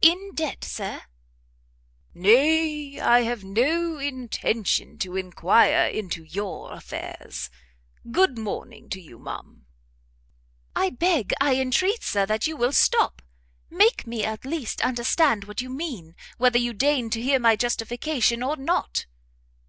"In 0.00 0.32
debt, 0.32 0.62
Sir?" 0.62 1.02
"Nay, 2.14 3.00
I 3.00 3.22
have 3.22 3.42
no 3.42 3.98
intention 3.98 4.96
to 4.98 5.16
inquire 5.16 5.88
into 5.88 6.22
your 6.22 6.72
affairs. 6.72 7.50
Good 8.12 8.38
morning 8.38 8.88
to 8.90 9.00
you, 9.00 9.18
ma'am." 9.18 9.66
"I 10.76 10.90
beg, 10.90 11.32
I 11.40 11.56
entreat, 11.56 12.04
Sir, 12.04 12.26
that 12.26 12.46
you 12.46 12.56
will 12.56 12.70
stop! 12.72 13.22
make 13.68 14.06
me, 14.06 14.22
at 14.24 14.44
least, 14.44 14.82
understand 14.84 15.42
what 15.46 15.60
you 15.60 15.68
mean, 15.68 16.14
whether 16.38 16.60
you 16.60 16.72
deign 16.72 17.10
to 17.10 17.20
hear 17.20 17.40
my 17.40 17.56
justification 17.56 18.44
or 18.44 18.56
not." 18.56 19.06